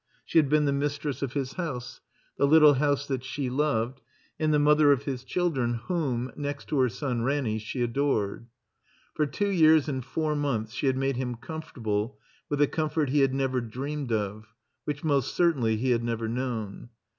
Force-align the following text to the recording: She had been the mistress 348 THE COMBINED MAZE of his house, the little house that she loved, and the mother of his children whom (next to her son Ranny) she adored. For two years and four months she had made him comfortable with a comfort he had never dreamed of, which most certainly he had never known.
She 0.25 0.39
had 0.39 0.49
been 0.49 0.65
the 0.65 0.73
mistress 0.73 1.19
348 1.19 1.49
THE 1.49 1.55
COMBINED 1.57 1.75
MAZE 1.75 1.83
of 1.83 1.91
his 1.91 1.91
house, 1.91 2.01
the 2.39 2.47
little 2.47 2.73
house 2.73 3.05
that 3.05 3.23
she 3.23 3.51
loved, 3.51 4.01
and 4.39 4.51
the 4.51 4.57
mother 4.57 4.91
of 4.91 5.03
his 5.03 5.23
children 5.23 5.75
whom 5.75 6.31
(next 6.35 6.65
to 6.69 6.79
her 6.79 6.89
son 6.89 7.21
Ranny) 7.21 7.59
she 7.59 7.83
adored. 7.83 8.47
For 9.13 9.27
two 9.27 9.51
years 9.51 9.87
and 9.87 10.03
four 10.03 10.35
months 10.35 10.73
she 10.73 10.87
had 10.87 10.97
made 10.97 11.17
him 11.17 11.35
comfortable 11.35 12.17
with 12.49 12.59
a 12.63 12.67
comfort 12.67 13.09
he 13.09 13.19
had 13.19 13.35
never 13.35 13.61
dreamed 13.61 14.11
of, 14.11 14.55
which 14.85 15.03
most 15.03 15.35
certainly 15.35 15.77
he 15.77 15.91
had 15.91 16.03
never 16.03 16.27
known. 16.27 16.89